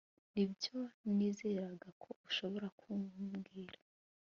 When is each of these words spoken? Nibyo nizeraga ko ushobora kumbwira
Nibyo 0.33 0.77
nizeraga 1.15 1.87
ko 2.01 2.09
ushobora 2.27 2.67
kumbwira 2.79 3.79